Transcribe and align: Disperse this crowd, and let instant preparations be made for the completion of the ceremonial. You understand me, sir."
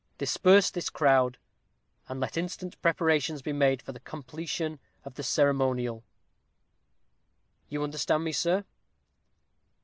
Disperse 0.17 0.71
this 0.71 0.89
crowd, 0.89 1.37
and 2.09 2.19
let 2.19 2.35
instant 2.35 2.81
preparations 2.81 3.43
be 3.43 3.53
made 3.53 3.83
for 3.83 3.91
the 3.91 3.99
completion 3.99 4.79
of 5.05 5.13
the 5.13 5.21
ceremonial. 5.21 6.03
You 7.69 7.83
understand 7.83 8.23
me, 8.23 8.31
sir." 8.31 8.65